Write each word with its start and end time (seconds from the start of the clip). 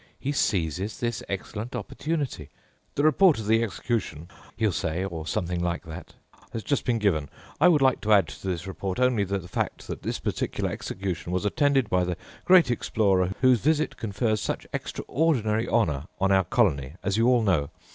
He 0.19 0.31
seizes 0.31 0.99
this 0.99 1.21
excellent 1.29 1.75
opportunity. 1.75 2.49
'The 2.95 3.03
report 3.03 3.37
of 3.37 3.45
the 3.45 3.61
execution,' 3.61 4.29
he'll 4.57 4.71
say, 4.71 5.05
or 5.05 5.27
something 5.27 5.59
like 5.61 5.83
that, 5.83 6.15
'has 6.53 6.63
just 6.63 6.85
been 6.85 6.97
given. 6.97 7.29
I 7.59 7.67
would 7.67 7.83
like 7.83 8.01
to 8.01 8.11
add 8.13 8.27
to 8.29 8.47
this 8.47 8.65
report 8.65 8.99
only 8.99 9.23
the 9.23 9.47
fact 9.47 9.85
that 9.87 10.01
this 10.01 10.17
particular 10.17 10.71
execution 10.71 11.31
was 11.31 11.45
attended 11.45 11.87
by 11.87 12.03
the 12.03 12.17
great 12.45 12.71
explorer 12.71 13.33
whose 13.41 13.59
visit 13.59 13.95
confers 13.95 14.41
such 14.41 14.65
extraordinary 14.73 15.67
honour 15.69 16.07
on 16.19 16.31
our 16.31 16.45
colony, 16.45 16.95
as 17.03 17.15
you 17.17 17.27
all 17.27 17.43
know. 17.43 17.69